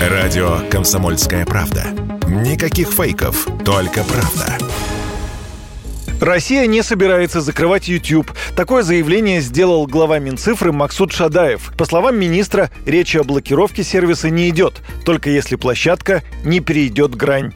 Радио 0.00 0.60
«Комсомольская 0.70 1.44
правда». 1.44 1.84
Никаких 2.26 2.88
фейков, 2.88 3.46
только 3.66 4.02
правда. 4.02 4.56
Россия 6.22 6.66
не 6.66 6.82
собирается 6.82 7.42
закрывать 7.42 7.86
YouTube. 7.86 8.30
Такое 8.56 8.82
заявление 8.82 9.42
сделал 9.42 9.86
глава 9.86 10.18
Минцифры 10.18 10.72
Максут 10.72 11.12
Шадаев. 11.12 11.74
По 11.76 11.84
словам 11.84 12.18
министра, 12.18 12.70
речи 12.86 13.18
о 13.18 13.24
блокировке 13.24 13.84
сервиса 13.84 14.30
не 14.30 14.48
идет, 14.48 14.80
только 15.04 15.28
если 15.28 15.56
площадка 15.56 16.22
не 16.44 16.60
перейдет 16.60 17.14
грань. 17.14 17.52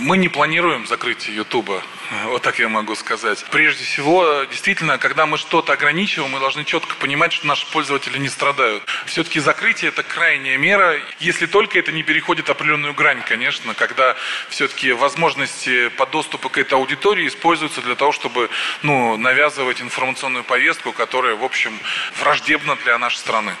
Мы 0.00 0.16
не 0.16 0.28
планируем 0.28 0.86
закрытие 0.86 1.36
Ютуба. 1.36 1.82
Вот 2.24 2.40
так 2.40 2.58
я 2.58 2.70
могу 2.70 2.94
сказать. 2.94 3.44
Прежде 3.50 3.84
всего, 3.84 4.44
действительно, 4.50 4.96
когда 4.96 5.26
мы 5.26 5.36
что-то 5.36 5.74
ограничиваем, 5.74 6.30
мы 6.30 6.40
должны 6.40 6.64
четко 6.64 6.94
понимать, 6.96 7.34
что 7.34 7.46
наши 7.46 7.66
пользователи 7.66 8.16
не 8.16 8.30
страдают. 8.30 8.82
Все-таки 9.04 9.40
закрытие– 9.40 9.88
это 9.90 10.02
крайняя 10.02 10.56
мера, 10.56 10.98
если 11.18 11.44
только 11.44 11.78
это 11.78 11.92
не 11.92 12.02
переходит 12.02 12.48
определенную 12.48 12.94
грань, 12.94 13.22
конечно, 13.22 13.74
когда 13.74 14.16
все-таки 14.48 14.92
возможности 14.92 15.88
по 15.90 16.06
доступу 16.06 16.48
к 16.48 16.56
этой 16.56 16.74
аудитории 16.74 17.28
используются 17.28 17.82
для 17.82 17.94
того, 17.94 18.12
чтобы 18.12 18.48
ну, 18.82 19.18
навязывать 19.18 19.82
информационную 19.82 20.44
повестку, 20.44 20.92
которая, 20.92 21.36
в 21.36 21.44
общем, 21.44 21.78
враждебна 22.18 22.76
для 22.76 22.98
нашей 22.98 23.18
страны. 23.18 23.52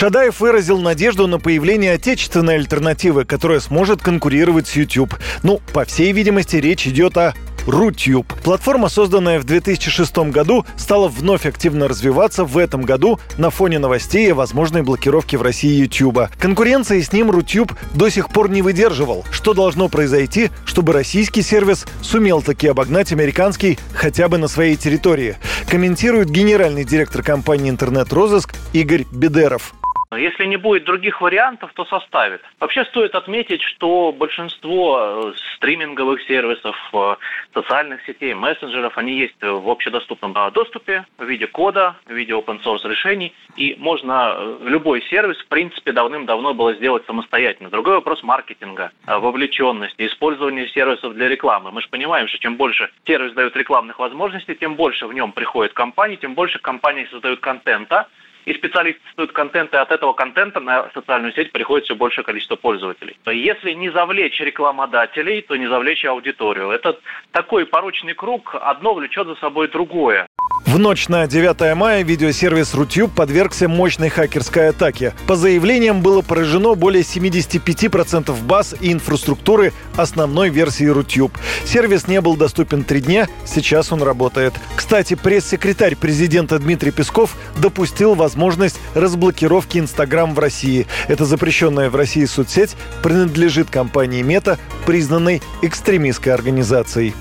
Шадаев 0.00 0.40
выразил 0.40 0.80
надежду 0.80 1.26
на 1.26 1.38
появление 1.38 1.92
отечественной 1.92 2.54
альтернативы, 2.54 3.26
которая 3.26 3.60
сможет 3.60 4.00
конкурировать 4.00 4.66
с 4.66 4.74
YouTube. 4.74 5.14
Ну, 5.42 5.60
по 5.74 5.84
всей 5.84 6.12
видимости, 6.12 6.56
речь 6.56 6.86
идет 6.86 7.18
о 7.18 7.34
Рутюб. 7.66 8.32
Платформа, 8.42 8.88
созданная 8.88 9.38
в 9.38 9.44
2006 9.44 10.30
году, 10.30 10.64
стала 10.78 11.06
вновь 11.08 11.44
активно 11.44 11.86
развиваться 11.86 12.46
в 12.46 12.56
этом 12.56 12.80
году 12.80 13.20
на 13.36 13.50
фоне 13.50 13.78
новостей 13.78 14.32
о 14.32 14.36
возможной 14.36 14.80
блокировке 14.80 15.36
в 15.36 15.42
России 15.42 15.82
Ютуба. 15.82 16.30
Конкуренции 16.38 17.02
с 17.02 17.12
ним 17.12 17.30
Рутюб 17.30 17.74
до 17.92 18.08
сих 18.08 18.30
пор 18.30 18.48
не 18.48 18.62
выдерживал. 18.62 19.26
Что 19.30 19.52
должно 19.52 19.90
произойти, 19.90 20.48
чтобы 20.64 20.94
российский 20.94 21.42
сервис 21.42 21.84
сумел 22.00 22.40
таки 22.40 22.68
обогнать 22.68 23.12
американский 23.12 23.78
хотя 23.92 24.30
бы 24.30 24.38
на 24.38 24.48
своей 24.48 24.76
территории? 24.76 25.36
Комментирует 25.68 26.30
генеральный 26.30 26.84
директор 26.84 27.22
компании 27.22 27.68
«Интернет-розыск» 27.68 28.54
Игорь 28.72 29.04
Бедеров. 29.12 29.74
Если 30.16 30.44
не 30.44 30.56
будет 30.56 30.82
других 30.82 31.20
вариантов, 31.20 31.70
то 31.72 31.84
составит. 31.84 32.42
Вообще 32.58 32.84
стоит 32.86 33.14
отметить, 33.14 33.62
что 33.62 34.10
большинство 34.10 34.98
э, 34.98 35.32
стриминговых 35.54 36.20
сервисов, 36.22 36.76
э, 36.92 37.14
социальных 37.54 38.04
сетей, 38.04 38.34
мессенджеров, 38.34 38.98
они 38.98 39.16
есть 39.16 39.40
в 39.40 39.70
общедоступном 39.70 40.36
э, 40.36 40.50
доступе 40.50 41.06
в 41.16 41.24
виде 41.24 41.46
кода, 41.46 41.94
в 42.06 42.10
виде 42.10 42.32
open 42.32 42.60
source 42.60 42.88
решений. 42.88 43.32
И 43.54 43.76
можно 43.78 44.58
любой 44.62 45.00
сервис, 45.02 45.38
в 45.38 45.46
принципе, 45.46 45.92
давным-давно 45.92 46.54
было 46.54 46.74
сделать 46.74 47.06
самостоятельно. 47.06 47.70
Другой 47.70 47.94
вопрос 47.94 48.24
маркетинга, 48.24 48.90
вовлеченности, 49.06 50.08
использования 50.08 50.66
сервисов 50.70 51.14
для 51.14 51.28
рекламы. 51.28 51.70
Мы 51.70 51.82
же 51.82 51.88
понимаем, 51.88 52.26
что 52.26 52.40
чем 52.40 52.56
больше 52.56 52.90
сервис 53.06 53.32
дает 53.34 53.54
рекламных 53.54 54.00
возможностей, 54.00 54.56
тем 54.56 54.74
больше 54.74 55.06
в 55.06 55.12
нем 55.12 55.30
приходит 55.30 55.72
компаний, 55.72 56.16
тем 56.16 56.34
больше 56.34 56.58
компаний 56.58 57.06
создают 57.12 57.38
контента, 57.38 58.08
и 58.46 58.54
специалисты 58.54 59.00
создают 59.08 59.32
контент, 59.32 59.72
и 59.74 59.76
от 59.76 59.90
этого 59.90 60.12
контента 60.12 60.60
на 60.60 60.90
социальную 60.94 61.32
сеть 61.32 61.52
приходит 61.52 61.84
все 61.84 61.94
большее 61.94 62.24
количество 62.24 62.56
пользователей. 62.56 63.16
Если 63.26 63.72
не 63.72 63.90
завлечь 63.90 64.40
рекламодателей, 64.40 65.42
то 65.42 65.56
не 65.56 65.66
завлечь 65.66 66.04
аудиторию. 66.04 66.70
Это 66.70 66.98
такой 67.32 67.66
порочный 67.66 68.14
круг, 68.14 68.54
одно 68.60 68.94
влечет 68.94 69.26
за 69.26 69.34
собой 69.36 69.68
другое. 69.68 70.26
В 70.66 70.78
ночь 70.78 71.08
на 71.08 71.26
9 71.26 71.74
мая 71.74 72.04
видеосервис 72.04 72.74
Рутюб 72.74 73.12
подвергся 73.12 73.68
мощной 73.68 74.08
хакерской 74.08 74.68
атаке. 74.68 75.14
По 75.26 75.34
заявлениям 75.34 76.00
было 76.00 76.22
поражено 76.22 76.74
более 76.74 77.02
75% 77.02 78.40
баз 78.44 78.76
и 78.80 78.92
инфраструктуры 78.92 79.72
основной 79.96 80.50
версии 80.50 80.84
Рутюб. 80.84 81.32
Сервис 81.64 82.06
не 82.06 82.20
был 82.20 82.36
доступен 82.36 82.84
три 82.84 83.00
дня, 83.00 83.26
сейчас 83.46 83.90
он 83.90 84.02
работает. 84.02 84.54
Кстати, 84.76 85.14
пресс-секретарь 85.14 85.96
президента 85.96 86.58
Дмитрий 86.58 86.92
Песков 86.92 87.34
допустил 87.60 88.14
возможность 88.40 88.80
разблокировки 88.94 89.76
Инстаграм 89.76 90.34
в 90.34 90.38
России. 90.38 90.86
Это 91.08 91.26
запрещенная 91.26 91.90
в 91.90 91.96
России 91.96 92.24
соцсеть 92.24 92.74
принадлежит 93.02 93.68
компании 93.68 94.22
Мета, 94.22 94.58
признанной 94.86 95.42
экстремистской 95.60 96.32
организацией. 96.32 97.14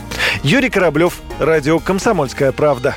Юрий 0.44 0.70
Кораблев, 0.70 1.20
радио 1.40 1.80
«Комсомольская 1.80 2.54
правда». 2.54 2.96